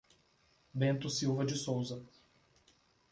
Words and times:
Bento 0.73 1.11
Silva 1.11 1.45
de 1.45 1.55
Souza 1.55 2.03